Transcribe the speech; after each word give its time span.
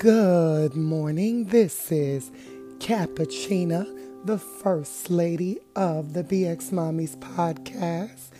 Good 0.00 0.76
morning. 0.76 1.44
This 1.44 1.92
is 1.92 2.30
Cappuccina, 2.78 3.86
the 4.24 4.38
First 4.38 5.10
Lady 5.10 5.58
of 5.76 6.14
the 6.14 6.24
BX 6.24 6.70
Mommies 6.70 7.18
podcast, 7.18 8.30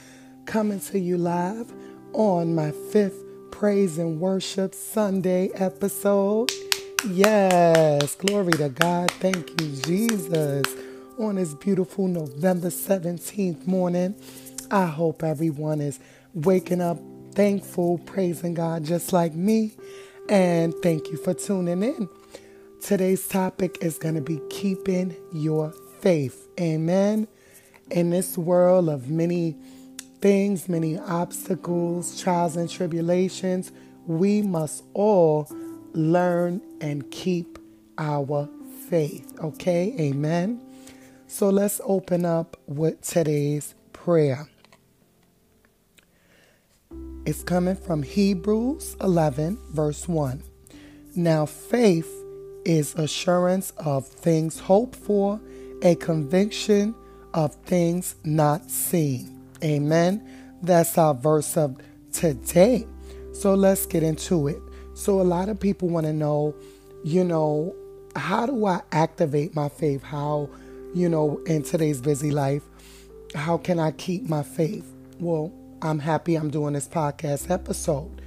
coming 0.47 0.81
to 0.81 0.99
you 0.99 1.19
live 1.19 1.71
on 2.15 2.55
my 2.55 2.71
fifth 2.71 3.23
Praise 3.51 3.99
and 3.99 4.19
Worship 4.19 4.75
Sunday 4.75 5.51
episode. 5.53 6.51
Yes, 7.07 8.15
glory 8.15 8.55
to 8.55 8.71
God. 8.71 9.11
Thank 9.11 9.61
you, 9.61 9.77
Jesus. 9.83 10.65
On 11.19 11.35
this 11.35 11.53
beautiful 11.53 12.09
November 12.09 12.69
17th 12.69 13.67
morning, 13.67 14.15
I 14.71 14.87
hope 14.87 15.23
everyone 15.23 15.83
is 15.83 16.01
waking 16.33 16.81
up 16.81 16.99
thankful, 17.35 17.99
praising 17.99 18.55
God 18.55 18.83
just 18.83 19.13
like 19.13 19.35
me 19.35 19.73
and 20.31 20.73
thank 20.81 21.11
you 21.11 21.17
for 21.17 21.35
tuning 21.35 21.83
in. 21.83 22.09
Today's 22.81 23.27
topic 23.27 23.79
is 23.83 23.99
going 23.99 24.15
to 24.15 24.21
be 24.21 24.41
keeping 24.49 25.15
your 25.33 25.75
faith. 25.99 26.49
Amen. 26.59 27.27
In 27.91 28.11
this 28.11 28.39
world 28.39 28.89
of 28.89 29.11
many 29.11 29.57
things, 30.21 30.69
many 30.69 30.97
obstacles, 30.99 32.23
trials, 32.23 32.57
and 32.57 32.71
tribulations, 32.71 33.73
we 34.07 34.41
must 34.41 34.85
all 34.95 35.49
learn 35.93 36.63
and 36.81 37.11
keep 37.11 37.59
our 37.99 38.49
faith. 38.89 39.37
Okay? 39.43 39.95
Amen. 39.99 40.61
So 41.27 41.51
let's 41.51 41.81
open 41.85 42.25
up 42.25 42.57
with 42.67 43.01
today's 43.03 43.75
prayer. 43.93 44.49
It's 47.27 47.43
coming 47.43 47.77
from 47.77 48.03
Hebrews 48.03 48.97
11, 49.03 49.59
verse 49.73 50.09
1. 50.09 50.43
Now, 51.15 51.45
faith 51.45 52.11
is 52.65 52.95
assurance 52.95 53.73
of 53.77 54.07
things 54.07 54.59
hoped 54.59 54.97
for, 54.97 55.39
a 55.83 55.97
conviction 55.97 56.95
of 57.35 57.55
things 57.57 58.15
not 58.25 58.71
seen. 58.71 59.39
Amen. 59.63 60.27
That's 60.63 60.97
our 60.97 61.13
verse 61.13 61.59
of 61.59 61.77
today. 62.11 62.87
So 63.35 63.55
let's 63.55 63.85
get 63.85 64.03
into 64.03 64.49
it. 64.49 64.59
So, 64.95 65.21
a 65.21 65.23
lot 65.23 65.51
of 65.51 65.61
people 65.61 65.89
want 65.89 66.07
to 66.07 66.15
know, 66.15 66.55
you 67.05 67.23
know, 67.23 67.77
how 68.17 68.47
do 68.47 68.65
I 68.65 68.81
activate 68.93 69.55
my 69.55 69.69
faith? 69.69 70.03
How, 70.03 70.49
you 70.95 71.09
know, 71.09 71.39
in 71.45 71.65
today's 71.65 72.01
busy 72.01 72.31
life, 72.31 72.63
how 73.35 73.59
can 73.59 73.79
I 73.79 73.91
keep 73.93 74.27
my 74.27 74.43
faith? 74.43 74.91
Well, 75.19 75.53
I'm 75.83 76.01
happy 76.01 76.35
I'm 76.35 76.51
doing 76.51 76.75
this 76.75 76.87
podcast 76.87 77.51
episode. 77.51 78.21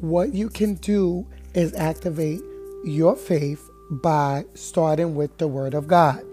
What 0.00 0.34
you 0.34 0.48
can 0.48 0.74
do 0.74 1.24
is 1.54 1.72
activate 1.74 2.40
your 2.84 3.14
faith 3.14 3.70
by 3.90 4.44
starting 4.54 5.14
with 5.14 5.38
the 5.38 5.46
Word 5.46 5.74
of 5.74 5.86
God. 5.86 6.24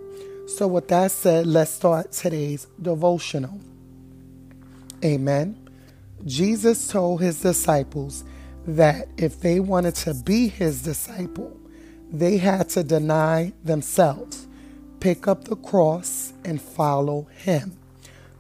So, 0.48 0.66
with 0.68 0.88
that 0.88 1.12
said, 1.12 1.46
let's 1.46 1.70
start 1.70 2.12
today's 2.12 2.66
devotional. 2.82 3.60
Amen. 5.06 5.70
Jesus 6.26 6.88
told 6.88 7.22
his 7.22 7.40
disciples 7.40 8.24
that 8.66 9.10
if 9.16 9.40
they 9.40 9.60
wanted 9.60 9.94
to 9.96 10.16
be 10.16 10.48
his 10.48 10.82
disciple, 10.82 11.56
they 12.12 12.38
had 12.38 12.70
to 12.70 12.84
deny 12.84 13.54
themselves, 13.64 14.48
pick 15.02 15.28
up 15.28 15.44
the 15.44 15.56
cross, 15.56 16.34
and 16.44 16.60
follow 16.60 17.28
him. 17.36 17.77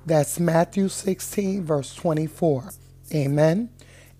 That's 0.07 0.39
Matthew 0.39 0.87
16, 0.87 1.65
verse 1.65 1.93
24. 1.93 2.69
Amen. 3.13 3.69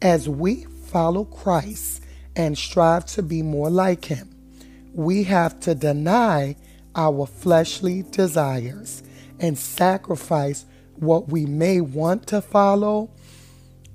As 0.01 0.27
we 0.27 0.65
follow 0.65 1.23
Christ 1.23 2.03
and 2.35 2.57
strive 2.57 3.05
to 3.05 3.23
be 3.23 3.41
more 3.41 3.69
like 3.69 4.03
him, 4.03 4.35
we 4.93 5.23
have 5.23 5.61
to 5.61 5.73
deny 5.73 6.57
our 6.93 7.25
fleshly 7.25 8.03
desires 8.03 9.01
and 9.39 9.57
sacrifice 9.57 10.65
what 10.97 11.29
we 11.29 11.45
may 11.45 11.79
want 11.79 12.27
to 12.27 12.41
follow 12.41 13.09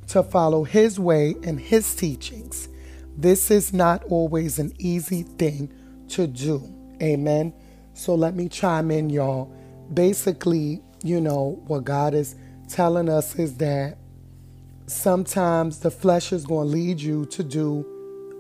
to 0.09 0.23
follow 0.23 0.65
his 0.65 0.99
way 0.99 1.35
and 1.43 1.61
his 1.61 1.95
teachings. 1.95 2.71
This 3.19 3.51
is 3.51 3.75
not 3.75 4.03
always 4.05 4.59
an 4.59 4.73
easy 4.79 5.25
thing 5.25 5.71
to 6.09 6.27
do. 6.27 6.75
Amen. 7.03 7.53
So 7.93 8.15
let 8.15 8.35
me 8.35 8.49
chime 8.49 8.91
in, 8.91 9.11
y'all. 9.11 9.55
Basically, 9.93 10.81
you 11.03 11.21
know, 11.21 11.61
what 11.67 11.85
God 11.85 12.15
is 12.15 12.37
telling 12.69 13.09
us 13.09 13.35
is 13.37 13.57
that 13.57 13.99
sometimes 14.87 15.81
the 15.81 15.91
flesh 15.91 16.33
is 16.33 16.47
going 16.47 16.69
to 16.69 16.73
lead 16.73 17.01
you 17.01 17.27
to 17.27 17.43
do 17.43 17.87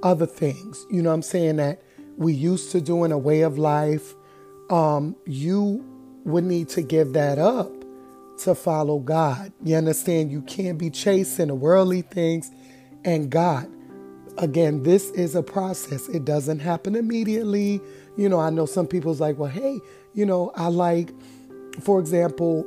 other 0.02 0.26
things. 0.26 0.84
You 0.90 1.02
know 1.02 1.12
I'm 1.12 1.22
saying? 1.22 1.56
That 1.56 1.82
we 2.16 2.32
used 2.32 2.70
to 2.72 2.80
do 2.80 3.04
in 3.04 3.12
a 3.12 3.18
way 3.18 3.42
of 3.42 3.58
life. 3.58 4.14
Um, 4.70 5.16
you 5.26 5.84
would 6.24 6.44
need 6.44 6.68
to 6.70 6.82
give 6.82 7.12
that 7.14 7.38
up 7.38 7.70
to 8.38 8.54
follow 8.54 8.98
God. 8.98 9.52
You 9.62 9.76
understand? 9.76 10.30
You 10.30 10.42
can't 10.42 10.78
be 10.78 10.90
chasing 10.90 11.48
the 11.48 11.54
worldly 11.54 12.02
things 12.02 12.50
and 13.04 13.30
God. 13.30 13.68
Again, 14.38 14.82
this 14.82 15.10
is 15.10 15.34
a 15.34 15.42
process. 15.42 16.08
It 16.08 16.24
doesn't 16.24 16.60
happen 16.60 16.96
immediately. 16.96 17.80
You 18.16 18.28
know, 18.28 18.40
I 18.40 18.50
know 18.50 18.66
some 18.66 18.86
people's 18.86 19.20
like, 19.20 19.38
well, 19.38 19.50
hey, 19.50 19.80
you 20.14 20.24
know, 20.24 20.52
I 20.54 20.68
like 20.68 21.10
for 21.80 21.98
example, 21.98 22.66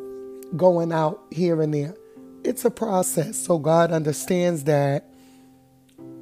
going 0.55 0.91
out 0.91 1.21
here 1.31 1.61
and 1.61 1.73
there. 1.73 1.95
It's 2.43 2.65
a 2.65 2.71
process. 2.71 3.37
So 3.37 3.57
God 3.57 3.91
understands 3.91 4.65
that 4.65 5.09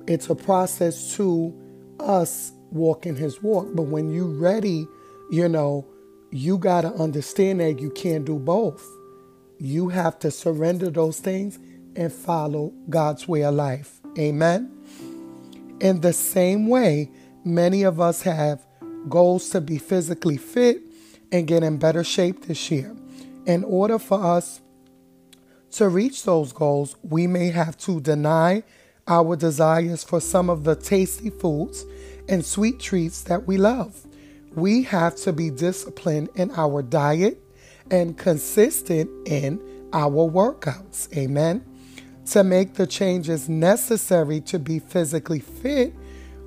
it's 0.07 0.29
a 0.29 0.35
process 0.35 1.15
to 1.17 1.53
us 1.99 2.51
walking 2.71 3.15
his 3.15 3.41
walk. 3.41 3.67
But 3.73 3.83
when 3.83 4.11
you 4.11 4.27
ready, 4.27 4.87
you 5.31 5.47
know, 5.47 5.85
you 6.31 6.57
got 6.57 6.81
to 6.81 6.93
understand 6.93 7.59
that 7.59 7.79
you 7.79 7.89
can't 7.91 8.25
do 8.25 8.39
both. 8.39 8.85
You 9.59 9.89
have 9.89 10.17
to 10.19 10.31
surrender 10.31 10.89
those 10.89 11.19
things 11.19 11.59
and 11.95 12.11
follow 12.11 12.73
God's 12.89 13.27
way 13.27 13.43
of 13.43 13.53
life. 13.53 13.99
Amen. 14.17 14.71
In 15.79 16.01
the 16.01 16.13
same 16.13 16.67
way, 16.67 17.11
many 17.43 17.83
of 17.83 17.99
us 17.99 18.23
have 18.23 18.65
goals 19.09 19.49
to 19.49 19.61
be 19.61 19.77
physically 19.77 20.37
fit 20.37 20.81
and 21.33 21.47
get 21.47 21.63
in 21.63 21.77
better 21.77 22.03
shape 22.03 22.45
this 22.45 22.71
year. 22.71 22.95
In 23.45 23.65
order 23.65 23.99
for 23.99 24.23
us 24.23 24.61
to 25.71 25.89
reach 25.89 26.23
those 26.23 26.53
goals, 26.53 26.95
we 27.01 27.25
may 27.27 27.49
have 27.49 27.75
to 27.79 27.99
deny 27.99 28.63
our 29.07 29.35
desires 29.35 30.03
for 30.03 30.21
some 30.21 30.49
of 30.49 30.63
the 30.63 30.75
tasty 30.75 31.31
foods 31.31 31.85
and 32.29 32.45
sweet 32.45 32.79
treats 32.79 33.23
that 33.23 33.47
we 33.47 33.57
love. 33.57 34.05
We 34.55 34.83
have 34.83 35.15
to 35.17 35.33
be 35.33 35.49
disciplined 35.49 36.29
in 36.35 36.51
our 36.51 36.83
diet 36.83 37.39
and 37.89 38.17
consistent 38.17 39.09
in 39.27 39.59
our 39.91 40.29
workouts. 40.29 41.11
Amen. 41.17 41.65
To 42.27 42.43
make 42.43 42.75
the 42.75 42.87
changes 42.87 43.49
necessary 43.49 44.39
to 44.41 44.59
be 44.59 44.79
physically 44.79 45.39
fit, 45.39 45.93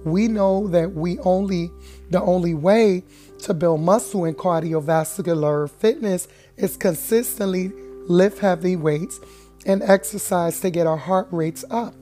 we 0.07 0.29
know 0.29 0.69
that 0.69 0.93
we 0.93 1.19
only 1.21 1.71
the 2.11 2.23
only 2.23 2.55
way 2.55 3.03
to 3.41 3.53
build 3.53 3.81
muscle 3.81 4.25
and 4.25 4.37
cardiovascular 4.37 5.69
fitness 5.69 6.29
is 6.57 6.77
consistently 6.77 7.73
lift 8.09 8.39
heavy 8.39 8.77
weights 8.77 9.19
and 9.67 9.83
exercise 9.83 10.61
to 10.61 10.71
get 10.71 10.87
our 10.87 10.97
heart 10.97 11.27
rates 11.33 11.65
up. 11.71 11.93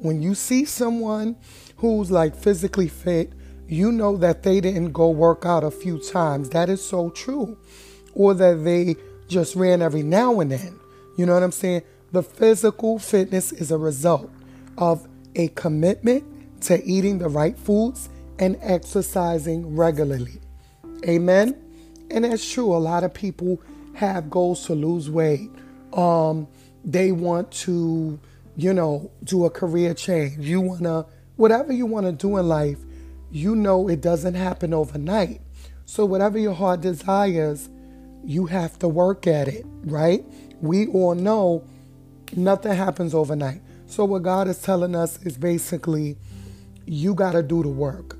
When 0.00 0.22
you 0.22 0.34
see 0.34 0.64
someone 0.64 1.36
who's 1.76 2.10
like 2.10 2.34
physically 2.34 2.88
fit, 2.88 3.32
you 3.68 3.92
know 3.92 4.16
that 4.16 4.42
they 4.42 4.60
didn't 4.60 4.92
go 4.92 5.10
work 5.10 5.44
out 5.44 5.62
a 5.62 5.70
few 5.70 5.98
times. 5.98 6.48
That 6.50 6.70
is 6.70 6.82
so 6.82 7.10
true. 7.10 7.58
Or 8.14 8.32
that 8.34 8.64
they 8.64 8.96
just 9.28 9.54
ran 9.54 9.82
every 9.82 10.02
now 10.02 10.40
and 10.40 10.50
then. 10.50 10.80
You 11.18 11.26
know 11.26 11.34
what 11.34 11.42
I'm 11.42 11.52
saying? 11.52 11.82
The 12.12 12.22
physical 12.22 12.98
fitness 12.98 13.52
is 13.52 13.70
a 13.70 13.78
result 13.78 14.30
of 14.78 15.06
a 15.36 15.48
commitment 15.48 16.24
to 16.62 16.82
eating 16.84 17.18
the 17.18 17.28
right 17.28 17.58
foods 17.58 18.08
and 18.38 18.56
exercising 18.60 19.76
regularly. 19.76 20.40
Amen. 21.06 21.56
And 22.10 22.24
that's 22.24 22.50
true. 22.50 22.74
A 22.74 22.78
lot 22.78 23.04
of 23.04 23.14
people 23.14 23.60
have 23.94 24.30
goals 24.30 24.66
to 24.66 24.74
lose 24.74 25.10
weight. 25.10 25.50
Um, 25.92 26.48
they 26.84 27.12
want 27.12 27.50
to, 27.52 28.18
you 28.56 28.72
know, 28.72 29.10
do 29.24 29.44
a 29.44 29.50
career 29.50 29.94
change. 29.94 30.44
You 30.44 30.60
want 30.60 30.82
to, 30.82 31.06
whatever 31.36 31.72
you 31.72 31.86
want 31.86 32.06
to 32.06 32.12
do 32.12 32.36
in 32.38 32.48
life, 32.48 32.78
you 33.30 33.54
know 33.54 33.88
it 33.88 34.00
doesn't 34.00 34.34
happen 34.34 34.74
overnight. 34.74 35.40
So, 35.84 36.04
whatever 36.04 36.38
your 36.38 36.54
heart 36.54 36.80
desires, 36.80 37.68
you 38.24 38.46
have 38.46 38.78
to 38.80 38.88
work 38.88 39.26
at 39.26 39.48
it, 39.48 39.64
right? 39.84 40.24
We 40.60 40.86
all 40.88 41.14
know 41.14 41.64
nothing 42.36 42.72
happens 42.72 43.14
overnight. 43.14 43.60
So, 43.86 44.04
what 44.04 44.22
God 44.22 44.48
is 44.48 44.60
telling 44.60 44.94
us 44.94 45.20
is 45.22 45.36
basically, 45.36 46.16
you 46.90 47.14
got 47.14 47.32
to 47.32 47.42
do 47.42 47.62
the 47.62 47.68
work. 47.68 48.18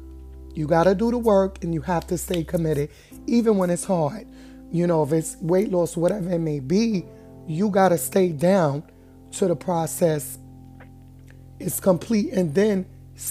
You 0.54 0.68
got 0.68 0.84
to 0.84 0.94
do 0.94 1.10
the 1.10 1.18
work 1.18 1.64
and 1.64 1.74
you 1.74 1.80
have 1.80 2.06
to 2.06 2.16
stay 2.16 2.44
committed, 2.44 2.90
even 3.26 3.56
when 3.56 3.68
it's 3.68 3.84
hard. 3.84 4.28
You 4.70 4.86
know, 4.86 5.02
if 5.02 5.12
it's 5.12 5.36
weight 5.40 5.72
loss, 5.72 5.96
whatever 5.96 6.30
it 6.30 6.38
may 6.38 6.60
be, 6.60 7.04
you 7.48 7.68
got 7.68 7.88
to 7.88 7.98
stay 7.98 8.28
down 8.28 8.84
to 9.32 9.48
the 9.48 9.56
process 9.56 10.38
is 11.58 11.80
complete 11.80 12.32
and 12.32 12.54
then 12.54 12.86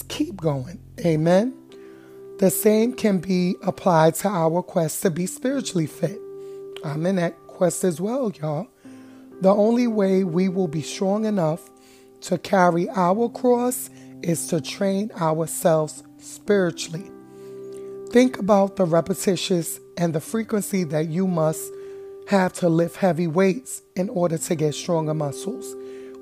keep 0.10 0.36
going. 0.36 0.82
Amen. 1.06 1.54
The 2.40 2.50
same 2.50 2.92
can 2.92 3.20
be 3.20 3.56
applied 3.64 4.16
to 4.16 4.28
our 4.28 4.62
quest 4.62 5.02
to 5.04 5.10
be 5.10 5.26
spiritually 5.26 5.88
fit. 5.88 6.20
I'm 6.84 7.06
in 7.06 7.16
that 7.16 7.38
quest 7.48 7.86
as 7.86 8.02
well, 8.02 8.30
y'all. 8.42 8.68
The 9.40 9.50
only 9.50 9.88
way 9.88 10.26
we 10.26 10.50
will 10.50 10.68
be 10.68 10.82
strong 10.82 11.24
enough 11.24 11.70
to 12.22 12.38
carry 12.38 12.90
our 12.90 13.30
cross 13.30 13.90
is 14.22 14.48
to 14.48 14.62
train 14.62 15.12
ourselves 15.20 16.04
spiritually. 16.18 17.10
Think 18.12 18.38
about 18.40 18.76
the 18.76 18.86
repetitious 18.86 19.80
and 19.98 20.14
the 20.14 20.20
frequency 20.20 20.84
that 20.86 21.08
you 21.08 21.28
must 21.28 21.62
have 22.28 22.54
to 22.54 22.70
lift 22.70 22.98
heavy 22.98 23.28
weights 23.28 23.82
in 23.96 24.10
order 24.10 24.38
to 24.38 24.56
get 24.56 24.76
stronger 24.76 25.14
muscles. 25.14 25.76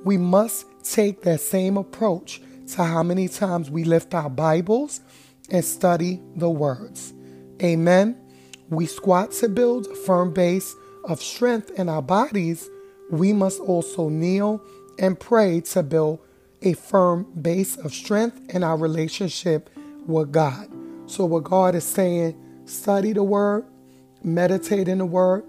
We 0.03 0.17
must 0.17 0.65
take 0.83 1.21
that 1.23 1.41
same 1.41 1.77
approach 1.77 2.41
to 2.73 2.83
how 2.83 3.03
many 3.03 3.27
times 3.27 3.69
we 3.69 3.83
lift 3.83 4.13
our 4.13 4.29
Bibles 4.29 5.01
and 5.49 5.63
study 5.63 6.21
the 6.35 6.49
words. 6.49 7.13
Amen. 7.61 8.17
We 8.69 8.85
squat 8.85 9.31
to 9.33 9.49
build 9.49 9.87
a 9.87 9.95
firm 9.95 10.33
base 10.33 10.75
of 11.05 11.21
strength 11.21 11.71
in 11.79 11.87
our 11.87 12.01
bodies 12.01 12.69
we 13.09 13.33
must 13.33 13.59
also 13.61 14.09
kneel 14.09 14.61
and 14.99 15.19
pray 15.19 15.61
to 15.61 15.83
build 15.83 16.19
a 16.61 16.73
firm 16.73 17.23
base 17.41 17.77
of 17.77 17.93
strength 17.93 18.41
in 18.53 18.63
our 18.63 18.77
relationship 18.77 19.69
with 20.05 20.31
God. 20.31 20.67
So, 21.05 21.25
what 21.25 21.43
God 21.43 21.75
is 21.75 21.83
saying, 21.83 22.35
study 22.65 23.13
the 23.13 23.23
word, 23.23 23.65
meditate 24.23 24.87
in 24.87 24.97
the 24.97 25.05
word, 25.05 25.43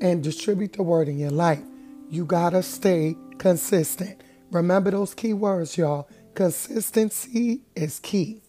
and 0.00 0.22
distribute 0.22 0.74
the 0.74 0.82
word 0.82 1.08
in 1.08 1.18
your 1.18 1.30
life. 1.30 1.62
You 2.10 2.24
got 2.24 2.50
to 2.50 2.62
stay 2.62 3.16
consistent. 3.38 4.22
Remember 4.50 4.90
those 4.90 5.14
key 5.14 5.32
words, 5.32 5.78
y'all. 5.78 6.08
Consistency 6.34 7.62
is 7.74 7.98
key. 8.00 8.42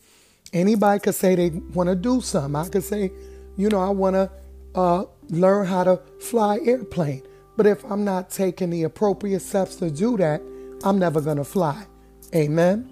Anybody 0.51 0.99
could 0.99 1.15
say 1.15 1.35
they 1.35 1.49
want 1.49 1.89
to 1.89 1.95
do 1.95 2.21
something. 2.21 2.55
I 2.55 2.67
could 2.69 2.83
say, 2.83 3.11
you 3.57 3.69
know, 3.69 3.79
I 3.79 3.89
want 3.89 4.15
to 4.15 4.31
uh, 4.75 5.05
learn 5.29 5.65
how 5.65 5.83
to 5.83 6.01
fly 6.19 6.59
airplane. 6.63 7.23
But 7.55 7.67
if 7.67 7.83
I'm 7.85 8.03
not 8.03 8.29
taking 8.29 8.69
the 8.69 8.83
appropriate 8.83 9.41
steps 9.41 9.75
to 9.77 9.89
do 9.89 10.17
that, 10.17 10.41
I'm 10.83 10.99
never 10.99 11.21
going 11.21 11.37
to 11.37 11.45
fly. 11.45 11.87
Amen. 12.35 12.89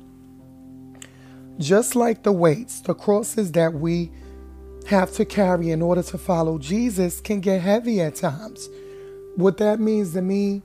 Just 1.57 1.95
like 1.95 2.23
the 2.23 2.31
weights, 2.31 2.79
the 2.79 2.93
crosses 2.93 3.51
that 3.51 3.73
we 3.73 4.11
have 4.87 5.11
to 5.13 5.25
carry 5.25 5.71
in 5.71 5.81
order 5.81 6.01
to 6.01 6.17
follow 6.17 6.57
Jesus 6.57 7.19
can 7.19 7.41
get 7.41 7.61
heavy 7.61 8.01
at 8.01 8.15
times. 8.15 8.69
What 9.35 9.57
that 9.57 9.79
means 9.79 10.13
to 10.13 10.21
me, 10.21 10.61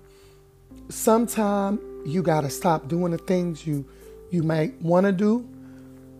sometimes 0.89 1.81
you 2.07 2.23
got 2.23 2.43
to 2.43 2.51
stop 2.51 2.89
doing 2.89 3.13
the 3.13 3.19
things 3.19 3.67
you 3.67 3.85
you 4.31 4.43
might 4.43 4.81
want 4.81 5.07
to 5.07 5.13
do. 5.13 5.49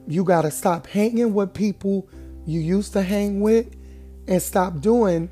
You 0.09 0.25
got 0.25 0.43
to 0.43 0.51
stop 0.51 0.87
hanging 0.87 1.35
with 1.35 1.55
people 1.55 2.09
you 2.47 2.61
used 2.61 2.93
to 2.93 3.03
hang 3.03 3.41
with 3.41 3.75
and 4.29 4.41
stop 4.41 4.81
doing 4.81 5.29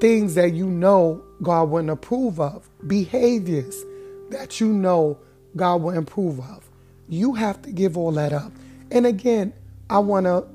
things 0.00 0.34
that 0.34 0.52
you 0.52 0.66
know 0.66 1.22
God 1.42 1.68
wouldn't 1.68 1.90
approve 1.90 2.40
of, 2.40 2.68
behaviors 2.86 3.84
that 4.30 4.60
you 4.60 4.68
know 4.68 5.18
God 5.56 5.82
will 5.82 5.90
improve 5.90 6.40
of. 6.40 6.68
You 7.08 7.34
have 7.34 7.60
to 7.62 7.72
give 7.72 7.96
all 7.96 8.12
that 8.12 8.32
up. 8.32 8.52
And 8.90 9.06
again, 9.06 9.52
I 9.88 9.98
want 9.98 10.26
to, 10.26 10.46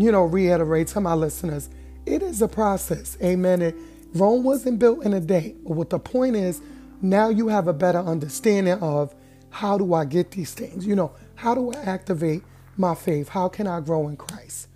you 0.00 0.12
know, 0.12 0.24
reiterate 0.24 0.88
to 0.88 1.00
my 1.00 1.14
listeners, 1.14 1.68
it 2.06 2.22
is 2.22 2.40
a 2.40 2.48
process. 2.48 3.18
Amen. 3.22 3.62
It, 3.62 3.76
Rome 4.14 4.42
wasn't 4.42 4.78
built 4.78 5.04
in 5.04 5.12
a 5.12 5.20
day. 5.20 5.54
But 5.64 5.72
what 5.72 5.90
the 5.90 5.98
point 5.98 6.36
is, 6.36 6.60
now 7.02 7.28
you 7.28 7.48
have 7.48 7.68
a 7.68 7.72
better 7.72 7.98
understanding 7.98 8.78
of 8.80 9.14
how 9.50 9.78
do 9.78 9.94
I 9.94 10.04
get 10.04 10.30
these 10.30 10.54
things? 10.54 10.86
You 10.86 10.96
know, 10.96 11.12
how 11.34 11.54
do 11.54 11.72
I 11.72 11.76
activate 11.78 12.42
my 12.76 12.94
faith? 12.94 13.28
How 13.28 13.48
can 13.48 13.66
I 13.66 13.80
grow 13.80 14.08
in 14.08 14.16
Christ? 14.16 14.68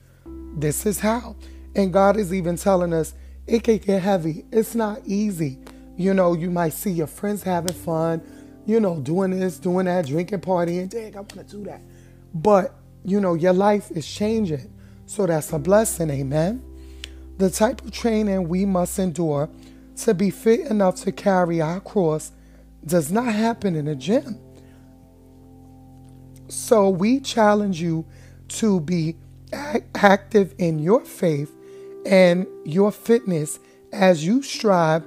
This 0.54 0.86
is 0.86 1.00
how. 1.00 1.36
And 1.74 1.92
God 1.92 2.16
is 2.16 2.32
even 2.32 2.56
telling 2.56 2.92
us 2.92 3.14
it 3.46 3.64
can 3.64 3.78
get 3.78 4.02
heavy. 4.02 4.44
It's 4.52 4.74
not 4.74 5.00
easy. 5.06 5.58
You 5.96 6.14
know, 6.14 6.34
you 6.34 6.50
might 6.50 6.72
see 6.72 6.90
your 6.90 7.06
friends 7.06 7.42
having 7.42 7.74
fun, 7.74 8.22
you 8.66 8.80
know, 8.80 9.00
doing 9.00 9.38
this, 9.38 9.58
doing 9.58 9.86
that, 9.86 10.06
drinking, 10.06 10.40
partying. 10.40 10.88
Dang, 10.88 11.14
I 11.14 11.20
want 11.20 11.30
to 11.30 11.44
do 11.44 11.64
that. 11.64 11.80
But, 12.34 12.74
you 13.04 13.20
know, 13.20 13.34
your 13.34 13.52
life 13.52 13.90
is 13.90 14.06
changing. 14.06 14.72
So 15.06 15.26
that's 15.26 15.52
a 15.52 15.58
blessing. 15.58 16.10
Amen. 16.10 16.64
The 17.38 17.50
type 17.50 17.82
of 17.82 17.92
training 17.92 18.48
we 18.48 18.64
must 18.64 18.98
endure 18.98 19.50
to 19.96 20.14
be 20.14 20.30
fit 20.30 20.60
enough 20.60 20.96
to 21.02 21.12
carry 21.12 21.60
our 21.60 21.80
cross 21.80 22.32
does 22.84 23.12
not 23.12 23.32
happen 23.32 23.76
in 23.76 23.88
a 23.88 23.94
gym. 23.94 24.38
So 26.48 26.88
we 26.88 27.20
challenge 27.20 27.80
you 27.80 28.04
to 28.48 28.80
be 28.80 29.16
active 29.94 30.54
in 30.58 30.78
your 30.78 31.04
faith 31.04 31.52
and 32.06 32.46
your 32.64 32.90
fitness 32.90 33.58
as 33.92 34.24
you 34.24 34.42
strive 34.42 35.04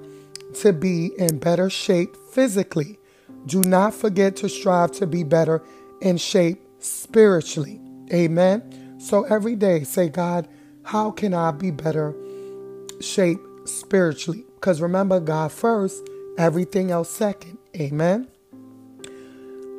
to 0.56 0.74
be 0.74 1.12
in 1.18 1.40
better 1.40 1.70
shape 1.70 2.16
physically. 2.32 3.00
Do 3.46 3.62
not 3.62 3.94
forget 3.94 4.36
to 4.38 4.50
strive 4.50 4.92
to 4.94 5.08
be 5.08 5.24
better 5.24 5.64
in 6.02 6.18
shape 6.18 6.62
spiritually. 6.80 7.80
Amen. 8.14 9.00
So 9.00 9.24
every 9.24 9.56
day 9.56 9.84
say, 9.84 10.10
God, 10.10 10.48
how 10.84 11.12
can 11.12 11.34
I 11.34 11.52
be 11.52 11.72
better 11.72 12.16
shape 13.02 13.40
spiritually? 13.66 14.46
Because 14.56 14.82
remember, 14.82 15.20
God 15.20 15.52
first, 15.52 16.08
everything 16.38 16.92
else 16.92 17.10
second. 17.10 17.58
Amen. 17.76 18.28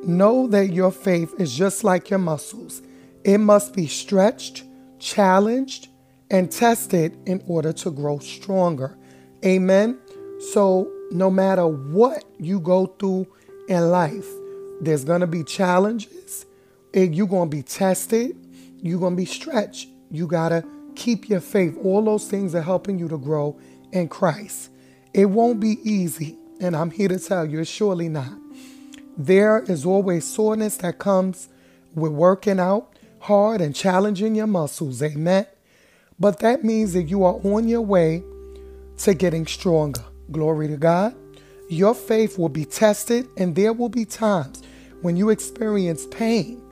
Know 0.05 0.47
that 0.49 0.73
your 0.73 0.93
faith 0.93 1.35
is 1.39 1.55
just 1.55 1.83
like 1.83 2.11
your 2.11 2.19
muscles. 2.19 2.83
It 3.25 3.39
must 3.39 3.75
be 3.75 3.89
stretched, 3.89 4.65
challenged, 4.99 5.89
and 6.31 6.51
tested 6.51 7.17
in 7.27 7.43
order 7.47 7.73
to 7.73 7.91
grow 7.91 8.19
stronger. 8.19 8.97
Amen. 9.45 9.99
So, 10.39 10.91
no 11.11 11.31
matter 11.31 11.67
what 11.67 12.25
you 12.39 12.61
go 12.61 12.87
through 12.87 13.27
in 13.69 13.91
life, 13.91 14.29
there's 14.81 15.05
going 15.05 15.23
to 15.23 15.27
be 15.27 15.45
challenges. 15.45 16.47
You're 16.93 17.27
going 17.27 17.51
to 17.51 17.57
be 17.57 17.63
tested. 17.63 18.37
You're 18.83 19.01
going 19.01 19.15
to 19.15 19.17
be 19.17 19.25
stretched. 19.25 19.89
You 20.11 20.27
got 20.27 20.51
to 20.51 20.65
keep 20.95 21.29
your 21.29 21.41
faith. 21.41 21.77
All 21.83 22.03
those 22.03 22.29
things 22.29 22.55
are 22.55 22.63
helping 22.63 22.99
you 22.99 23.09
to 23.09 23.19
grow 23.19 23.59
in 23.93 24.09
Christ. 24.09 24.71
It 25.15 25.27
won't 25.27 25.61
be 25.61 25.79
easy. 25.83 26.37
And 26.61 26.77
I'm 26.77 26.91
here 26.91 27.09
to 27.09 27.19
tell 27.19 27.47
you, 27.47 27.61
it's 27.61 27.71
surely 27.71 28.09
not. 28.09 28.33
There 29.17 29.63
is 29.63 29.87
always 29.87 30.27
soreness 30.27 30.77
that 30.79 30.99
comes 30.99 31.49
with 31.95 32.13
working 32.13 32.61
out 32.61 32.93
hard 33.21 33.61
and 33.61 33.75
challenging 33.75 34.35
your 34.35 34.47
muscles. 34.47 35.03
Amen. 35.03 35.47
But 36.21 36.41
that 36.41 36.65
means 36.65 36.93
that 36.93 37.05
you 37.05 37.25
are 37.25 37.35
on 37.43 37.69
your 37.69 37.81
way 37.81 38.23
to 38.99 39.15
getting 39.15 39.47
stronger. 39.47 40.05
Glory 40.31 40.69
to 40.69 40.77
God. 40.77 41.15
Your 41.69 41.95
faith 41.95 42.39
will 42.39 42.49
be 42.49 42.65
tested, 42.65 43.29
and 43.37 43.55
there 43.55 43.73
will 43.73 43.89
be 43.89 44.05
times 44.05 44.63
when 45.03 45.17
you 45.17 45.31
experience 45.31 46.07
pain. 46.07 46.63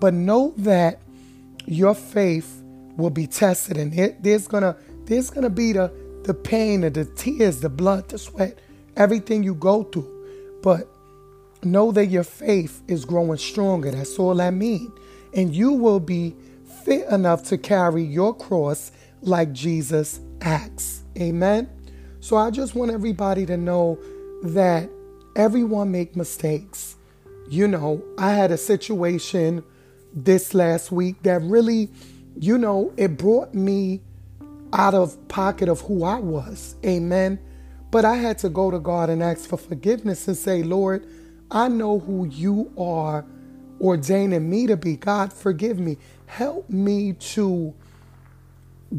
But 0.00 0.14
know 0.14 0.54
that 0.58 1.00
your 1.66 1.94
faith 1.94 2.62
will 2.96 3.10
be 3.10 3.26
tested, 3.26 3.76
and 3.76 3.92
it, 3.98 4.22
there's 4.22 4.48
gonna 4.48 4.76
there's 5.04 5.30
gonna 5.30 5.50
be 5.50 5.72
the 5.72 5.92
the 6.24 6.34
pain, 6.34 6.84
and 6.84 6.94
the 6.94 7.04
tears, 7.04 7.60
the 7.60 7.68
blood, 7.68 8.08
the 8.08 8.18
sweat, 8.18 8.58
everything 8.96 9.42
you 9.42 9.54
go 9.54 9.84
through. 9.84 10.58
But 10.62 10.88
know 11.62 11.92
that 11.92 12.06
your 12.06 12.24
faith 12.24 12.82
is 12.88 13.04
growing 13.04 13.38
stronger. 13.38 13.90
That's 13.90 14.18
all 14.18 14.40
I 14.40 14.50
mean. 14.50 14.92
And 15.34 15.54
you 15.54 15.72
will 15.72 16.00
be 16.00 16.34
fit 16.84 17.06
enough 17.08 17.44
to 17.44 17.58
carry 17.58 18.02
your 18.02 18.34
cross 18.34 18.92
like 19.22 19.52
Jesus 19.52 20.20
acts. 20.40 21.02
Amen. 21.18 21.68
So 22.20 22.36
I 22.36 22.50
just 22.50 22.74
want 22.74 22.90
everybody 22.90 23.46
to 23.46 23.56
know 23.56 23.98
that 24.42 24.90
everyone 25.36 25.92
make 25.92 26.16
mistakes. 26.16 26.96
You 27.48 27.68
know, 27.68 28.02
I 28.18 28.32
had 28.32 28.50
a 28.50 28.58
situation 28.58 29.62
this 30.12 30.52
last 30.52 30.90
week 30.90 31.22
that 31.22 31.40
really, 31.42 31.90
you 32.38 32.58
know, 32.58 32.92
it 32.96 33.16
brought 33.16 33.54
me 33.54 34.00
out 34.72 34.94
of 34.94 35.28
pocket 35.28 35.68
of 35.68 35.80
who 35.82 36.04
I 36.04 36.16
was. 36.16 36.74
Amen. 36.84 37.38
But 37.90 38.04
I 38.04 38.16
had 38.16 38.38
to 38.38 38.48
go 38.48 38.70
to 38.70 38.78
God 38.78 39.08
and 39.08 39.22
ask 39.22 39.48
for 39.48 39.56
forgiveness 39.56 40.28
and 40.28 40.36
say, 40.36 40.62
Lord, 40.62 41.06
I 41.50 41.68
know 41.68 42.00
who 42.00 42.26
you 42.26 42.70
are 42.76 43.24
ordaining 43.80 44.50
me 44.50 44.66
to 44.66 44.76
be. 44.76 44.96
God, 44.96 45.32
forgive 45.32 45.78
me. 45.78 45.96
Help 46.26 46.68
me 46.68 47.14
to 47.14 47.74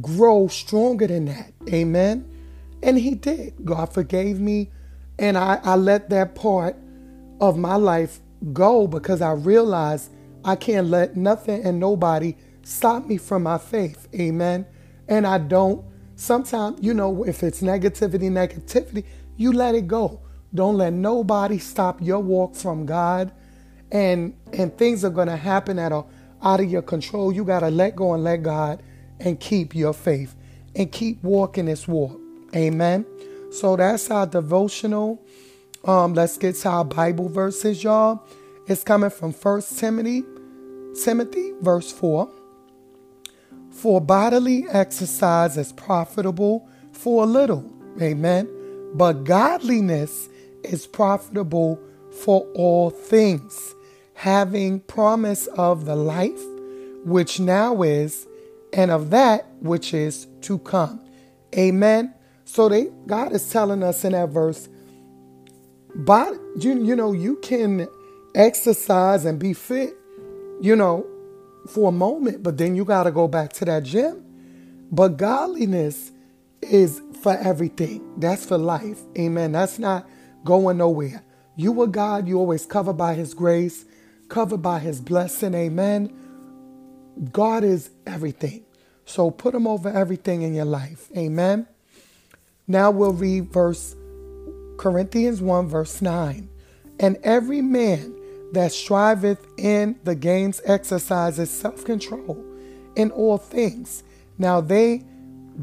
grow 0.02 0.48
stronger 0.48 1.06
than 1.06 1.26
that. 1.26 1.54
Amen. 1.72 2.26
And 2.82 2.98
He 2.98 3.16
did. 3.16 3.66
God 3.66 3.94
forgave 3.94 4.40
me. 4.40 4.72
And 5.18 5.38
I, 5.38 5.60
I 5.64 5.76
let 5.76 6.10
that 6.12 6.36
part 6.36 6.76
of 7.42 7.58
my 7.58 7.76
life 7.76 8.20
go 8.54 8.88
because 8.88 9.22
I 9.22 9.32
realized 9.34 10.12
I 10.46 10.56
can't 10.56 10.88
let 10.88 11.18
nothing 11.18 11.64
and 11.66 11.80
nobody 11.80 12.36
stop 12.64 13.06
me 13.06 13.18
from 13.18 13.44
my 13.44 13.58
faith. 13.58 14.08
Amen. 14.16 14.66
And 15.08 15.28
I 15.28 15.38
don't. 15.38 15.84
Sometimes, 16.16 16.80
you 16.82 16.94
know, 16.94 17.24
if 17.24 17.44
it's 17.44 17.62
negativity, 17.62 18.30
negativity, 18.30 19.06
you 19.38 19.54
let 19.54 19.76
it 19.76 19.88
go. 19.88 20.22
Don't 20.54 20.78
let 20.78 20.94
nobody 20.94 21.58
stop 21.60 22.02
your 22.02 22.20
walk 22.20 22.56
from 22.56 22.86
God 22.86 23.32
and 23.92 24.36
and 24.54 24.76
things 24.78 25.04
are 25.04 25.10
going 25.10 25.28
to 25.28 25.38
happen 25.38 25.80
at 25.80 25.92
a, 25.92 26.04
out 26.44 26.60
of 26.60 26.70
your 26.70 26.82
control. 26.82 27.32
You 27.32 27.44
got 27.44 27.62
to 27.62 27.70
let 27.70 27.96
go 27.96 28.14
and 28.14 28.24
let 28.24 28.44
God 28.44 28.84
and 29.20 29.40
keep 29.40 29.76
your 29.76 29.94
faith 29.94 30.36
and 30.76 30.92
keep 30.92 31.24
walking 31.24 31.66
this 31.66 31.88
walk. 31.88 32.20
Amen. 32.56 33.06
So 33.52 33.76
that's 33.76 34.10
our 34.12 34.26
devotional. 34.26 35.22
Um, 35.84 36.14
let's 36.14 36.38
get 36.38 36.56
to 36.56 36.70
our 36.70 36.86
Bible 36.86 37.30
verses, 37.30 37.84
y'all. 37.84 38.24
It's 38.68 38.84
coming 38.84 39.10
from 39.10 39.34
First 39.34 39.80
Timothy, 39.80 40.24
Timothy, 41.04 41.54
verse 41.62 41.92
4. 41.92 42.30
For 43.72 44.02
bodily 44.02 44.66
exercise 44.70 45.58
is 45.58 45.72
profitable 45.72 46.68
for 46.92 47.24
a 47.24 47.28
little. 47.28 47.72
Amen. 48.02 48.48
But 48.94 49.24
godliness 49.24 50.30
is 50.64 50.86
profitable 50.86 51.80
for 52.12 52.42
all 52.56 52.90
things, 52.90 53.76
having 54.16 54.82
promise 54.82 55.48
of 55.48 55.86
the 55.86 55.96
life 55.96 56.42
which 57.06 57.40
now 57.40 57.82
is, 57.84 58.28
and 58.74 58.92
of 58.92 59.10
that 59.12 59.48
which 59.62 59.94
is 59.94 60.28
to 60.42 60.60
come. 60.60 61.00
Amen. 61.56 62.14
So 62.52 62.68
they 62.68 62.86
God 63.06 63.32
is 63.32 63.48
telling 63.52 63.84
us 63.84 64.04
in 64.04 64.14
that 64.14 64.30
verse, 64.30 64.70
but 65.94 66.34
you, 66.58 66.84
you 66.84 66.96
know, 66.96 67.12
you 67.12 67.36
can 67.44 67.88
exercise 68.34 69.24
and 69.24 69.38
be 69.38 69.54
fit, 69.54 69.94
you 70.60 70.76
know, 70.76 71.06
for 71.68 71.90
a 71.90 71.92
moment, 71.92 72.42
but 72.42 72.58
then 72.58 72.76
you 72.76 72.86
got 72.86 73.04
to 73.04 73.12
go 73.12 73.28
back 73.28 73.54
to 73.54 73.66
that 73.66 73.84
gym. 73.84 74.26
But 74.92 75.18
godliness 75.18 76.12
is 76.64 77.00
for 77.22 77.38
everything. 77.38 78.20
That's 78.20 78.48
for 78.48 78.58
life. 78.58 79.00
Amen. 79.16 79.52
That's 79.52 79.78
not 79.78 80.10
going 80.44 80.80
nowhere. 80.80 81.24
You 81.56 81.72
with 81.72 81.92
God, 81.92 82.28
you 82.28 82.40
always 82.40 82.66
covered 82.66 82.94
by 82.94 83.14
His 83.14 83.36
grace, 83.36 83.86
covered 84.28 84.64
by 84.64 84.80
His 84.80 85.02
blessing. 85.02 85.54
Amen. 85.54 86.12
God 87.32 87.64
is 87.64 87.92
everything. 88.08 88.66
So 89.06 89.30
put 89.30 89.54
Him 89.54 89.68
over 89.68 89.88
everything 89.88 90.42
in 90.42 90.56
your 90.56 90.66
life. 90.66 91.10
Amen. 91.16 91.68
Now 92.70 92.92
we'll 92.92 93.14
read 93.14 93.52
verse 93.52 93.96
Corinthians 94.78 95.42
1, 95.42 95.68
verse 95.68 96.04
9. 96.04 96.48
And 97.00 97.18
every 97.24 97.62
man 97.62 98.16
that 98.54 98.72
striveth 98.72 99.44
in 99.58 100.00
the 100.04 100.14
games 100.14 100.62
exercises 100.64 101.50
self 101.50 101.84
control 101.84 102.46
in 102.96 103.10
all 103.10 103.40
things. 103.40 104.04
Now 104.38 104.62
they 104.62 105.04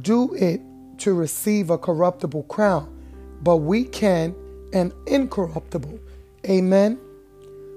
do 0.02 0.34
it 0.34 0.60
to 0.98 1.14
receive 1.14 1.70
a 1.70 1.78
corruptible 1.78 2.42
crown, 2.42 2.92
but 3.40 3.58
we 3.58 3.84
can 3.84 4.34
an 4.72 4.92
incorruptible. 5.06 6.00
Amen. 6.48 6.98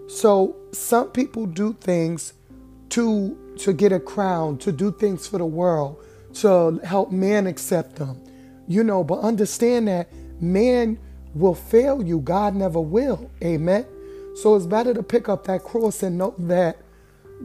So 0.07 0.55
some 0.71 1.09
people 1.11 1.45
do 1.45 1.73
things 1.73 2.33
to 2.89 3.37
to 3.59 3.73
get 3.73 3.91
a 3.91 3.99
crown, 3.99 4.57
to 4.57 4.71
do 4.71 4.91
things 4.91 5.27
for 5.27 5.37
the 5.37 5.45
world, 5.45 6.03
to 6.35 6.79
help 6.83 7.11
man 7.11 7.45
accept 7.45 7.97
them. 7.97 8.19
You 8.69 8.83
know, 8.83 9.03
but 9.03 9.19
understand 9.19 9.89
that 9.89 10.07
man 10.39 10.99
will 11.33 11.55
fail 11.55 12.01
you. 12.01 12.19
God 12.19 12.55
never 12.55 12.79
will. 12.79 13.29
Amen. 13.43 13.85
So 14.35 14.55
it's 14.55 14.67
better 14.67 14.93
to 14.93 15.03
pick 15.03 15.27
up 15.27 15.45
that 15.45 15.63
cross 15.63 16.03
and 16.03 16.17
know 16.17 16.35
that 16.37 16.77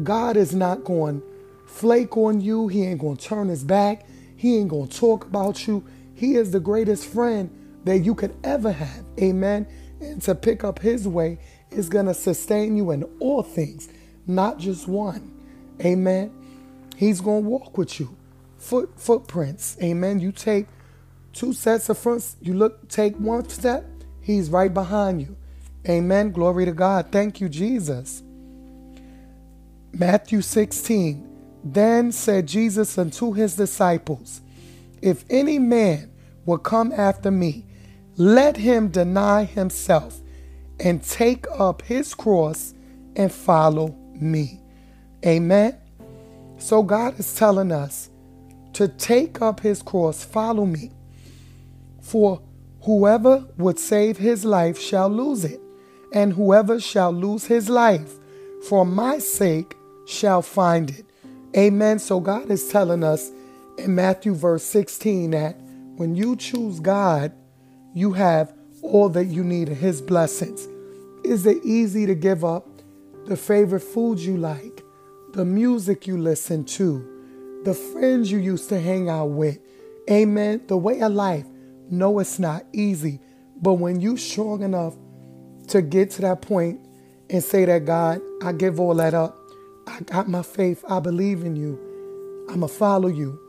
God 0.03 0.37
is 0.37 0.55
not 0.55 0.85
going 0.85 1.21
to 1.21 1.27
flake 1.67 2.17
on 2.17 2.41
you. 2.41 2.69
He 2.69 2.85
ain't 2.85 3.01
going 3.01 3.17
to 3.17 3.25
turn 3.25 3.49
his 3.49 3.65
back. 3.65 4.07
He 4.37 4.59
ain't 4.59 4.69
going 4.69 4.89
to 4.89 4.97
talk 4.97 5.25
about 5.25 5.67
you. 5.67 5.85
He 6.15 6.35
is 6.35 6.51
the 6.51 6.61
greatest 6.61 7.07
friend 7.07 7.51
that 7.85 7.99
you 8.01 8.15
could 8.15 8.37
ever 8.45 8.71
have. 8.71 9.05
Amen. 9.19 9.67
And 10.01 10.21
to 10.23 10.35
pick 10.35 10.63
up 10.63 10.79
his 10.79 11.09
way 11.09 11.39
is 11.71 11.89
going 11.89 12.07
to 12.07 12.15
sustain 12.15 12.77
you 12.77 12.91
in 12.91 13.05
all 13.19 13.43
things, 13.43 13.89
not 14.27 14.59
just 14.59 14.87
one. 14.87 15.33
Amen. 15.81 16.33
He's 16.97 17.21
going 17.23 17.45
to 17.45 17.49
walk 17.49 17.79
with 17.79 17.99
you. 17.99 18.15
Foot 18.59 18.93
footprints. 19.01 19.77
Amen. 19.83 20.21
You 20.21 20.33
take 20.33 20.67
two 21.35 21.53
sets 21.53 21.89
of 21.89 21.99
fronts, 21.99 22.37
you 22.41 22.55
look 22.55 22.89
take 22.89 23.17
one 23.17 23.49
step, 23.49 23.85
he's 24.21 24.51
right 24.51 24.73
behind 24.73 25.21
you. 25.21 25.37
Amen. 25.89 26.31
Glory 26.31 26.65
to 26.65 26.73
God. 26.73 27.13
Thank 27.13 27.41
you, 27.41 27.49
Jesus. 27.49 28.23
Matthew 29.93 30.41
16. 30.41 31.31
Then 31.63 32.13
said 32.13 32.47
Jesus 32.47 32.97
unto 32.99 33.33
his 33.33 33.57
disciples, 33.57 34.41
If 35.03 35.25
any 35.31 35.59
man 35.59 36.11
will 36.45 36.59
come 36.59 36.93
after 36.93 37.31
me, 37.31 37.67
let 38.17 38.57
him 38.57 38.89
deny 38.89 39.45
himself 39.45 40.21
and 40.79 41.03
take 41.03 41.47
up 41.59 41.83
his 41.83 42.15
cross 42.15 42.75
and 43.17 43.33
follow 43.33 43.97
me. 44.15 44.61
Amen. 45.25 45.77
So 46.59 46.83
God 46.83 47.19
is 47.19 47.35
telling 47.35 47.73
us 47.73 48.11
to 48.75 48.89
take 48.89 49.41
up 49.41 49.61
his 49.61 49.83
cross, 49.83 50.25
follow 50.25 50.67
me. 50.67 50.91
For 52.05 52.43
whoever 52.83 53.47
would 53.57 53.79
save 53.79 54.19
his 54.19 54.45
life 54.45 54.79
shall 54.79 55.09
lose 55.09 55.45
it, 55.45 55.61
and 56.13 56.35
whoever 56.35 56.79
shall 56.79 57.11
lose 57.13 57.47
his 57.47 57.71
life 57.71 58.19
for 58.69 58.85
my 58.85 59.19
sake 59.19 59.75
shall 60.07 60.43
find 60.43 60.91
it. 60.91 61.07
Amen. 61.57 61.99
So 61.99 62.21
God 62.21 62.51
is 62.51 62.69
telling 62.69 63.03
us 63.03 63.31
in 63.79 63.95
Matthew 63.95 64.35
verse 64.35 64.65
16 64.65 65.31
that 65.31 65.57
when 65.97 66.15
you 66.15 66.37
choose 66.37 66.79
God, 66.79 67.33
you 67.95 68.13
have 68.13 68.53
all 68.83 69.09
that 69.11 69.27
you 69.27 69.43
need 69.43 69.71
in 69.71 69.77
his 69.77 70.03
blessings. 70.03 70.69
Is 71.25 71.47
it 71.47 71.65
easy 71.65 72.05
to 72.07 72.15
give 72.15 72.45
up 72.45 72.69
the 73.27 73.37
favorite 73.37 73.81
foods 73.81 74.27
you 74.27 74.37
like, 74.37 74.83
the 75.33 75.45
music 75.45 76.07
you 76.07 76.19
listen 76.19 76.65
to, 76.65 77.63
the 77.65 77.73
friends 77.73 78.31
you 78.31 78.39
used 78.39 78.69
to 78.69 78.79
hang 78.79 79.09
out 79.09 79.31
with? 79.31 79.59
Amen. 80.11 80.63
The 80.67 80.77
way 80.77 81.01
of 81.01 81.13
life. 81.13 81.47
No, 81.91 82.19
it's 82.19 82.39
not 82.39 82.65
easy. 82.73 83.21
But 83.61 83.75
when 83.75 84.01
you 84.01 84.17
strong 84.17 84.63
enough 84.63 84.95
to 85.69 85.83
get 85.83 86.11
to 86.13 86.23
that 86.23 86.43
point 86.43 86.81
and 87.31 87.43
say 87.43 87.65
that 87.65 87.85
God, 87.85 88.21
I 88.43 88.53
give 88.53 88.81
all 88.81 88.95
that 88.95 89.15
up. 89.15 89.37
I 89.87 90.01
got 90.01 90.29
my 90.29 90.43
faith. 90.43 90.85
I 90.89 91.01
believe 91.01 91.43
in 91.43 91.57
you. 91.57 91.79
I'm 92.49 92.61
going 92.61 92.69
to 92.69 92.69
follow 92.69 93.09
you. 93.09 93.41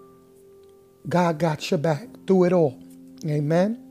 God 1.07 1.37
got 1.37 1.69
your 1.69 1.77
back 1.77 2.07
through 2.25 2.45
it 2.45 2.53
all. 2.53 2.81
Amen. 3.25 3.81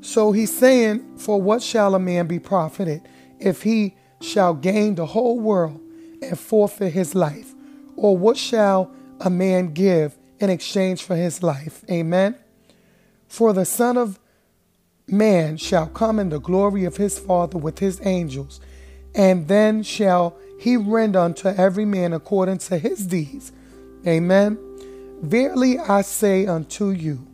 So 0.00 0.32
he's 0.32 0.56
saying, 0.56 1.18
For 1.18 1.40
what 1.40 1.62
shall 1.62 1.94
a 1.94 1.98
man 1.98 2.26
be 2.26 2.38
profited 2.38 3.02
if 3.38 3.62
he 3.62 3.94
shall 4.20 4.54
gain 4.54 4.94
the 4.94 5.06
whole 5.06 5.38
world 5.38 5.80
and 6.22 6.38
forfeit 6.38 6.92
his 6.92 7.14
life? 7.14 7.54
Or 7.96 8.16
what 8.16 8.36
shall 8.36 8.90
a 9.20 9.28
man 9.28 9.74
give 9.74 10.16
in 10.38 10.48
exchange 10.48 11.02
for 11.02 11.16
his 11.16 11.42
life? 11.42 11.84
Amen. 11.90 12.36
For 13.30 13.52
the 13.52 13.64
Son 13.64 13.96
of 13.96 14.18
Man 15.06 15.56
shall 15.56 15.86
come 15.86 16.18
in 16.18 16.30
the 16.30 16.40
glory 16.40 16.84
of 16.84 16.96
his 16.96 17.16
Father 17.16 17.58
with 17.58 17.78
his 17.78 18.04
angels, 18.04 18.60
and 19.14 19.46
then 19.46 19.84
shall 19.84 20.36
he 20.58 20.76
render 20.76 21.20
unto 21.20 21.48
every 21.48 21.84
man 21.84 22.12
according 22.12 22.58
to 22.58 22.76
his 22.76 23.06
deeds. 23.06 23.52
Amen. 24.06 24.58
Verily 25.22 25.78
I 25.78 26.02
say 26.02 26.46
unto 26.46 26.90
you, 26.90 27.24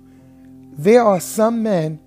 there 0.73 1.03
are 1.03 1.19
some 1.19 1.63
men 1.63 1.99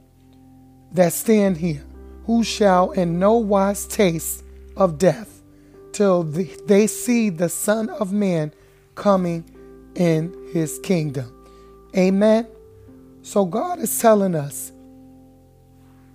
that 0.92 1.12
stand 1.12 1.58
here 1.58 1.84
who 2.26 2.44
shall 2.44 2.92
in 2.92 3.18
no 3.18 3.38
wise 3.38 3.88
taste 3.88 4.44
of 4.78 5.00
death 5.00 5.42
till 5.94 6.24
they 6.24 6.86
see 6.86 7.30
the 7.30 7.50
Son 7.50 7.90
of 7.90 8.14
Man 8.14 8.54
coming 8.94 9.44
in 9.96 10.52
his 10.54 10.78
kingdom. 10.80 11.36
Amen. 11.98 12.48
So 13.30 13.46
God 13.46 13.78
is 13.78 14.00
telling 14.00 14.34
us, 14.34 14.72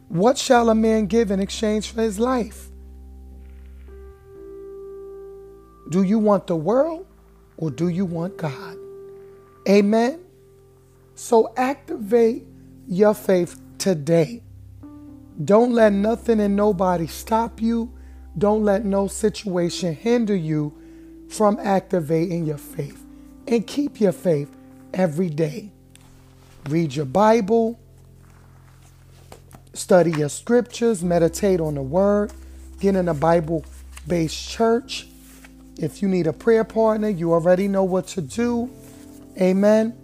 what 0.09 0.37
shall 0.37 0.69
a 0.69 0.75
man 0.75 1.07
give 1.07 1.31
in 1.31 1.39
exchange 1.39 1.93
for 1.93 2.03
his 2.03 2.19
life? 2.19 2.71
Do 5.91 6.03
you 6.03 6.19
want 6.19 6.49
the 6.49 6.57
world 6.57 7.07
or 7.57 7.71
do 7.71 7.87
you 7.87 8.05
want 8.05 8.37
God? 8.37 8.77
Amen. 9.69 10.25
So 11.15 11.53
activate 11.57 12.47
your 12.89 13.15
faith 13.15 13.61
today. 13.79 14.43
Don't 15.45 15.73
let 15.73 15.93
nothing 15.93 16.41
and 16.41 16.57
nobody 16.57 17.07
stop 17.07 17.63
you. 17.63 17.93
Don't 18.37 18.65
let 18.65 18.85
no 18.85 19.07
situation 19.07 19.95
hinder 19.95 20.35
you 20.35 20.77
from 21.29 21.61
activating 21.61 22.45
your 22.45 22.59
faith. 22.59 23.07
And 23.47 23.65
keep 23.65 24.01
your 24.01 24.11
faith 24.11 24.51
every 24.93 25.31
day. 25.31 25.71
Read 26.69 26.95
your 26.95 27.05
Bible, 27.05 27.79
study 29.75 30.13
your 30.13 30.31
scriptures, 30.31 31.05
meditate 31.05 31.61
on 31.61 31.75
the 31.75 31.83
word, 31.83 32.33
get 32.81 32.97
in 32.97 33.09
a 33.09 33.15
Bible 33.15 33.65
based 34.07 34.49
church. 34.49 35.07
If 35.77 36.01
you 36.01 36.09
need 36.09 36.27
a 36.27 36.33
prayer 36.33 36.65
partner, 36.65 37.09
you 37.09 37.33
already 37.33 37.69
know 37.69 37.85
what 37.85 38.07
to 38.09 38.23
do. 38.23 38.71
Amen. 39.41 39.95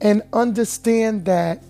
And 0.00 0.22
understand 0.32 1.24
that 1.26 1.62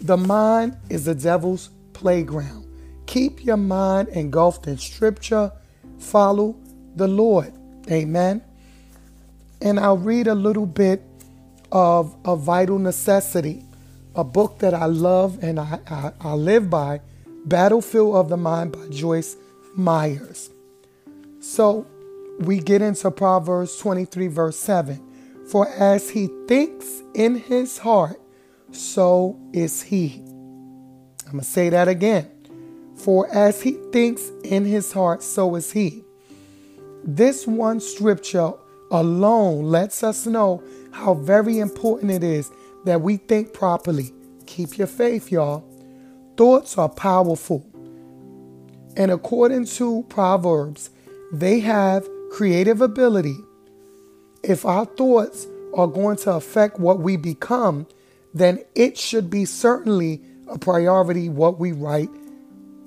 the 0.00 0.16
mind 0.16 0.76
is 0.88 1.04
the 1.04 1.14
devil's 1.14 1.70
playground. 1.92 2.66
Keep 3.06 3.44
your 3.44 3.56
mind 3.56 4.08
engulfed 4.08 4.66
in 4.66 4.78
scripture. 4.78 5.52
Follow 5.98 6.56
the 6.96 7.08
Lord. 7.08 7.52
Amen. 7.90 8.42
And 9.60 9.78
I'll 9.78 9.98
read 9.98 10.26
a 10.26 10.34
little 10.34 10.64
bit 10.64 11.02
of 11.72 12.16
A 12.24 12.36
Vital 12.36 12.78
Necessity, 12.78 13.64
a 14.14 14.24
book 14.24 14.58
that 14.58 14.74
I 14.74 14.86
love 14.86 15.42
and 15.42 15.60
I, 15.60 15.80
I, 15.86 16.12
I 16.20 16.32
live 16.34 16.68
by 16.68 17.00
Battlefield 17.44 18.16
of 18.16 18.28
the 18.28 18.36
Mind 18.36 18.72
by 18.72 18.88
Joyce 18.88 19.36
Meyers. 19.74 20.50
So 21.40 21.86
we 22.38 22.58
get 22.58 22.82
into 22.82 23.10
Proverbs 23.10 23.76
23, 23.78 24.26
verse 24.28 24.58
7. 24.58 25.46
For 25.48 25.68
as 25.68 26.10
he 26.10 26.28
thinks 26.46 27.02
in 27.14 27.36
his 27.36 27.78
heart, 27.78 28.20
so 28.72 29.38
is 29.52 29.82
he. 29.82 30.22
I'm 31.26 31.32
going 31.32 31.40
to 31.40 31.44
say 31.44 31.68
that 31.70 31.88
again. 31.88 32.30
For 32.96 33.28
as 33.32 33.62
he 33.62 33.72
thinks 33.92 34.30
in 34.44 34.64
his 34.64 34.92
heart, 34.92 35.22
so 35.22 35.54
is 35.54 35.72
he. 35.72 36.04
This 37.02 37.46
one 37.46 37.80
scripture 37.80 38.52
alone 38.90 39.64
lets 39.64 40.02
us 40.02 40.26
know 40.26 40.62
how 40.92 41.14
very 41.14 41.58
important 41.58 42.10
it 42.10 42.24
is 42.24 42.50
that 42.84 43.00
we 43.00 43.16
think 43.16 43.52
properly. 43.52 44.12
Keep 44.46 44.78
your 44.78 44.86
faith, 44.86 45.30
y'all. 45.30 45.64
Thoughts 46.36 46.78
are 46.78 46.88
powerful. 46.88 47.66
And 48.96 49.10
according 49.10 49.66
to 49.66 50.04
Proverbs, 50.08 50.90
they 51.32 51.60
have 51.60 52.08
creative 52.30 52.80
ability. 52.80 53.36
If 54.42 54.64
our 54.64 54.84
thoughts 54.84 55.46
are 55.74 55.86
going 55.86 56.16
to 56.18 56.32
affect 56.32 56.80
what 56.80 57.00
we 57.00 57.16
become, 57.16 57.86
then 58.34 58.60
it 58.74 58.98
should 58.98 59.30
be 59.30 59.44
certainly 59.44 60.20
a 60.48 60.58
priority 60.58 61.28
what 61.28 61.58
we 61.58 61.72
write 61.72 62.10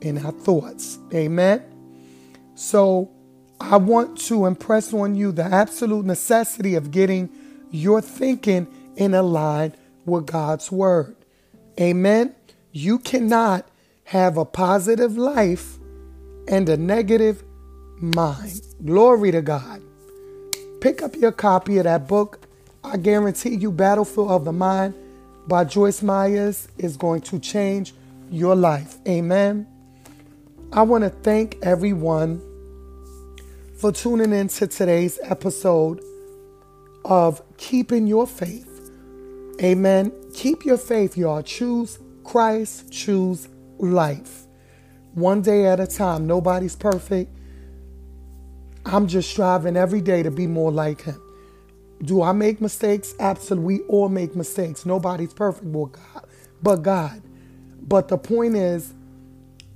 in 0.01 0.17
our 0.25 0.31
thoughts. 0.31 0.99
Amen. 1.13 1.63
So 2.55 3.09
I 3.59 3.77
want 3.77 4.17
to 4.23 4.45
impress 4.45 4.93
on 4.93 5.15
you 5.15 5.31
the 5.31 5.43
absolute 5.43 6.05
necessity 6.05 6.75
of 6.75 6.91
getting 6.91 7.29
your 7.73 8.01
thinking 8.01 8.67
in 8.95 9.11
line 9.11 9.73
with 10.05 10.27
God's 10.27 10.71
word. 10.71 11.15
Amen. 11.79 12.35
You 12.71 12.99
cannot 12.99 13.67
have 14.05 14.37
a 14.37 14.45
positive 14.45 15.17
life 15.17 15.79
and 16.47 16.69
a 16.69 16.77
negative 16.77 17.43
mind. 17.99 18.61
Glory 18.85 19.31
to 19.31 19.41
God. 19.41 19.81
Pick 20.81 21.01
up 21.01 21.15
your 21.15 21.31
copy 21.31 21.79
of 21.79 21.85
that 21.85 22.07
book. 22.07 22.39
I 22.83 22.97
guarantee 22.97 23.55
you, 23.55 23.71
Battlefield 23.71 24.29
of 24.29 24.45
the 24.45 24.51
Mind 24.51 24.93
by 25.47 25.63
Joyce 25.63 26.03
Meyers 26.03 26.67
is 26.77 26.95
going 26.95 27.21
to 27.21 27.39
change 27.39 27.93
your 28.29 28.55
life. 28.55 28.97
Amen. 29.07 29.67
I 30.71 30.83
want 30.83 31.05
to 31.05 31.09
thank 31.09 31.57
everyone 31.63 32.41
for 33.77 33.91
tuning 33.91 34.31
in 34.31 34.47
to 34.49 34.67
today's 34.67 35.19
episode 35.23 36.01
of 37.05 37.41
Keeping 37.57 38.07
Your 38.07 38.27
Faith. 38.27 38.91
Amen. 39.61 40.11
Keep 40.33 40.65
your 40.65 40.77
faith, 40.77 41.17
y'all. 41.17 41.41
Choose 41.41 41.99
Christ, 42.23 42.91
choose 42.91 43.47
life. 43.77 44.45
One 45.13 45.41
day 45.41 45.65
at 45.67 45.79
a 45.79 45.87
time. 45.87 46.25
Nobody's 46.27 46.75
perfect. 46.75 47.31
I'm 48.85 49.07
just 49.07 49.29
striving 49.29 49.77
every 49.77 50.01
day 50.01 50.23
to 50.23 50.31
be 50.31 50.47
more 50.47 50.71
like 50.71 51.03
Him. 51.03 51.21
Do 52.03 52.21
I 52.21 52.31
make 52.33 52.59
mistakes? 52.59 53.13
Absolutely. 53.19 53.79
We 53.79 53.83
all 53.85 54.09
make 54.09 54.35
mistakes. 54.35 54.85
Nobody's 54.85 55.33
perfect 55.33 55.71
but 55.71 55.91
God. 55.93 56.25
But 56.61 56.75
God. 56.77 57.21
But 57.81 58.07
the 58.07 58.17
point 58.17 58.55
is, 58.55 58.93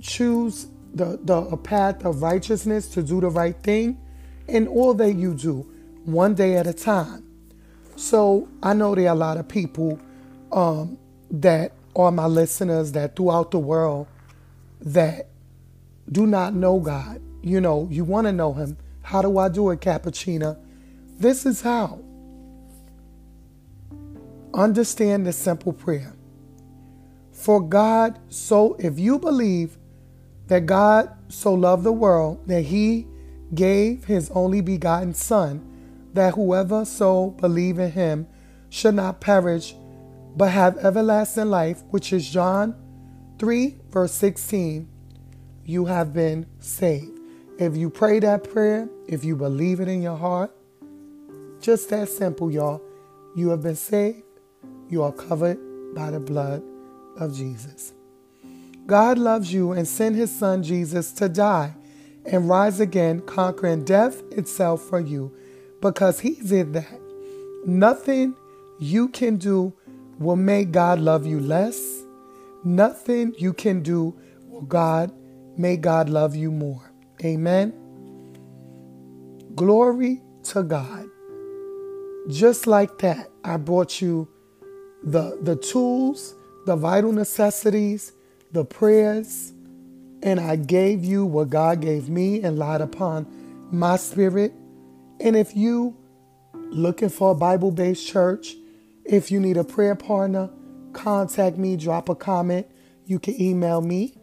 choose 0.02 0.68
the, 0.94 1.20
the 1.24 1.58
path 1.58 2.06
of 2.06 2.22
righteousness 2.22 2.88
to 2.90 3.04
do 3.04 3.22
the 3.22 3.30
right 3.30 3.56
thing 3.64 4.00
in 4.48 4.68
all 4.68 4.94
that 4.96 5.14
you 5.14 5.34
do, 5.34 5.70
one 6.08 6.34
day 6.34 6.56
at 6.56 6.66
a 6.66 6.74
time. 6.74 7.24
So 7.98 8.48
I 8.64 8.74
know 8.74 8.96
there 8.96 9.10
are 9.10 9.16
a 9.16 9.16
lot 9.16 9.38
of 9.38 9.48
people 9.48 10.00
um, 10.54 10.98
that 11.30 11.74
are 11.96 12.12
my 12.12 12.26
listeners 12.26 12.94
that 12.94 13.16
throughout 13.16 13.52
the 13.52 13.60
world 13.60 14.08
that 14.80 15.28
do 16.10 16.26
not 16.26 16.54
know 16.54 16.80
God. 16.80 17.22
You 17.42 17.60
know, 17.60 17.88
you 17.92 18.06
want 18.06 18.26
to 18.28 18.32
know 18.32 18.54
Him. 18.54 18.78
How 19.02 19.22
do 19.22 19.38
I 19.38 19.50
do 19.50 19.70
it, 19.72 19.82
Cappuccino? 19.82 20.58
This 21.18 21.46
is 21.46 21.62
how. 21.62 22.00
Understand 24.54 25.28
the 25.28 25.34
simple 25.34 25.74
prayer. 25.74 26.14
For 27.34 27.60
God, 27.60 28.18
so 28.30 28.76
if 28.80 28.98
you 28.98 29.20
believe 29.20 29.78
that 30.48 30.66
God 30.66 31.12
so 31.28 31.54
loved 31.54 31.84
the 31.84 31.92
world 31.92 32.48
that 32.48 32.62
he 32.62 33.06
gave 33.54 34.06
his 34.06 34.32
only 34.32 34.62
begotten 34.62 35.14
Son, 35.14 35.77
that 36.18 36.34
whoever 36.34 36.84
so 36.84 37.32
believe 37.32 37.80
in 37.80 37.92
him 37.92 38.28
should 38.70 38.96
not 38.96 39.22
perish, 39.22 39.76
but 40.36 40.50
have 40.50 40.78
everlasting 40.80 41.50
life, 41.50 41.84
which 41.90 42.12
is 42.12 42.30
John 42.30 42.76
3, 43.40 43.76
verse 43.90 44.14
16, 44.14 44.90
you 45.64 45.86
have 45.86 46.14
been 46.14 46.48
saved. 46.60 47.20
If 47.60 47.78
you 47.78 47.90
pray 47.90 48.20
that 48.20 48.44
prayer, 48.44 48.90
if 49.08 49.24
you 49.24 49.36
believe 49.36 49.80
it 49.80 49.88
in 49.88 50.02
your 50.02 50.18
heart, 50.18 50.52
just 51.60 51.90
that 51.90 52.10
simple, 52.10 52.52
y'all. 52.52 52.82
You 53.36 53.50
have 53.50 53.62
been 53.62 53.76
saved. 53.76 54.24
You 54.90 55.04
are 55.04 55.12
covered 55.12 55.60
by 55.94 56.12
the 56.12 56.20
blood 56.20 56.64
of 57.18 57.36
Jesus. 57.36 57.94
God 58.86 59.18
loves 59.18 59.52
you 59.54 59.72
and 59.72 59.88
sent 59.88 60.16
his 60.16 60.36
son 60.36 60.64
Jesus 60.64 61.12
to 61.14 61.30
die 61.30 61.76
and 62.26 62.50
rise 62.50 62.80
again, 62.80 63.22
conquering 63.22 63.86
death 63.86 64.22
itself 64.32 64.82
for 64.82 65.00
you 65.00 65.36
because 65.82 66.20
he 66.20 66.36
did 66.36 66.74
that. 66.74 67.00
Nothing 67.66 68.36
you 68.80 69.10
can 69.10 69.38
do 69.38 69.74
will 70.20 70.36
make 70.36 70.72
God 70.72 71.00
love 71.00 71.26
you 71.26 71.40
less. 71.40 71.80
Nothing 72.64 73.36
you 73.38 73.54
can 73.54 73.82
do 73.82 74.18
will 74.48 74.62
God 74.62 75.12
make 75.58 75.82
God 75.82 76.10
love 76.10 76.36
you 76.36 76.52
more. 76.52 76.92
Amen. 77.24 77.74
Glory 79.56 80.22
to 80.44 80.64
God. 80.64 81.10
Just 82.30 82.68
like 82.68 82.98
that, 83.00 83.30
I 83.44 83.58
brought 83.58 84.02
you 84.02 84.28
the 85.04 85.38
the 85.42 85.56
tools, 85.56 86.36
the 86.66 86.76
vital 86.76 87.12
necessities, 87.12 88.12
the 88.52 88.66
prayers, 88.66 89.54
and 90.22 90.40
I 90.40 90.58
gave 90.58 91.04
you 91.06 91.26
what 91.26 91.50
God 91.50 91.82
gave 91.82 92.10
me 92.10 92.42
and 92.42 92.60
lied 92.60 92.82
upon 92.82 93.26
my 93.72 93.98
spirit. 93.98 94.54
And 95.20 95.36
if 95.36 95.56
you 95.56 95.98
looking 96.54 97.10
for 97.10 97.32
a 97.32 97.36
Bible-based 97.36 98.08
church, 98.08 98.54
if 99.06 99.32
you 99.32 99.40
need 99.40 99.58
a 99.58 99.64
prayer 99.64 99.96
partner, 99.96 100.52
contact 100.94 101.58
me, 101.58 101.76
drop 101.78 102.10
a 102.10 102.16
comment. 102.16 102.68
You 103.06 103.20
can 103.20 103.42
email 103.42 103.82
me, 103.82 104.14